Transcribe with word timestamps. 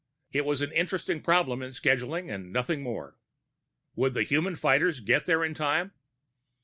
It 0.31 0.45
was 0.45 0.63
an 0.63 0.71
interesting 0.71 1.21
problem 1.21 1.61
in 1.61 1.69
scheduling 1.73 2.33
and 2.33 2.51
nothing 2.51 2.81
more. 2.81 3.19
Would 3.95 4.15
the 4.15 4.23
human 4.23 4.55
fighters 4.55 4.99
get 4.99 5.27
there 5.27 5.43
in 5.43 5.53
time? 5.53 5.91